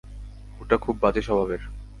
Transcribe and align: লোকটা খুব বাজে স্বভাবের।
লোকটা 0.51 0.75
খুব 0.77 0.95
বাজে 1.01 1.21
স্বভাবের। 1.21 1.61